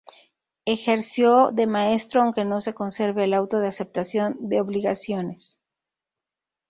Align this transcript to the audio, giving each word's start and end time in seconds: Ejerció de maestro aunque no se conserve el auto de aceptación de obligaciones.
Ejerció 0.65 1.51
de 1.53 1.67
maestro 1.67 2.23
aunque 2.23 2.43
no 2.43 2.59
se 2.59 2.73
conserve 2.73 3.25
el 3.25 3.35
auto 3.35 3.59
de 3.59 3.67
aceptación 3.67 4.35
de 4.39 4.59
obligaciones. 4.59 5.61